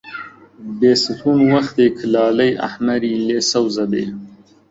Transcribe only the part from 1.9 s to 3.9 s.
کە لالەی ئەحمەری لێ سەوز